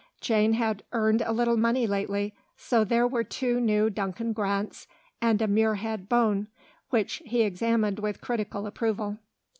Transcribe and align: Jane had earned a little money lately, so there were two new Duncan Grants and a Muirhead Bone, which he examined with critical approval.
Jane 0.19 0.53
had 0.53 0.81
earned 0.93 1.21
a 1.21 1.31
little 1.31 1.57
money 1.57 1.85
lately, 1.85 2.33
so 2.57 2.83
there 2.83 3.05
were 3.07 3.23
two 3.23 3.59
new 3.59 3.91
Duncan 3.91 4.33
Grants 4.33 4.87
and 5.21 5.39
a 5.43 5.47
Muirhead 5.47 6.09
Bone, 6.09 6.47
which 6.89 7.21
he 7.23 7.43
examined 7.43 7.99
with 7.99 8.19
critical 8.19 8.65
approval. 8.65 9.19